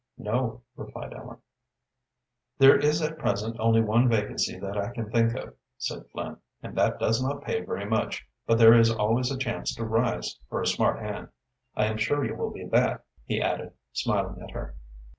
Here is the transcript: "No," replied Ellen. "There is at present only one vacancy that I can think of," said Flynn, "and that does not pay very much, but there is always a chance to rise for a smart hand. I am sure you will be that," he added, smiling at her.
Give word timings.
"No," 0.17 0.63
replied 0.75 1.13
Ellen. 1.13 1.37
"There 2.57 2.75
is 2.75 3.03
at 3.03 3.19
present 3.19 3.57
only 3.59 3.81
one 3.81 4.09
vacancy 4.09 4.57
that 4.57 4.75
I 4.75 4.89
can 4.89 5.11
think 5.11 5.35
of," 5.35 5.53
said 5.77 6.05
Flynn, 6.11 6.37
"and 6.63 6.75
that 6.75 6.97
does 6.97 7.21
not 7.21 7.43
pay 7.43 7.61
very 7.63 7.85
much, 7.85 8.25
but 8.47 8.57
there 8.57 8.73
is 8.73 8.89
always 8.89 9.29
a 9.29 9.37
chance 9.37 9.75
to 9.75 9.85
rise 9.85 10.39
for 10.49 10.59
a 10.59 10.65
smart 10.65 11.03
hand. 11.03 11.27
I 11.75 11.85
am 11.85 11.97
sure 11.97 12.25
you 12.25 12.33
will 12.35 12.49
be 12.49 12.65
that," 12.69 13.05
he 13.25 13.39
added, 13.43 13.73
smiling 13.93 14.41
at 14.41 14.49
her. 14.49 14.73